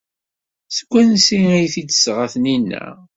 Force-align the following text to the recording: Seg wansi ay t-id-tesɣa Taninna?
Seg 0.75 0.87
wansi 0.91 1.39
ay 1.57 1.67
t-id-tesɣa 1.73 2.25
Taninna? 2.33 2.85